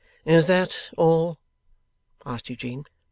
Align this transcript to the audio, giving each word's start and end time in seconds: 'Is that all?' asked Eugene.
'Is 0.25 0.47
that 0.47 0.89
all?' 0.97 1.37
asked 2.25 2.49
Eugene. 2.49 2.85